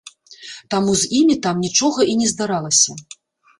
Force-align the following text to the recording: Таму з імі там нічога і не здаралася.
Таму 0.73 0.95
з 1.01 1.09
імі 1.19 1.35
там 1.45 1.61
нічога 1.67 2.09
і 2.15 2.19
не 2.25 2.33
здаралася. 2.35 3.01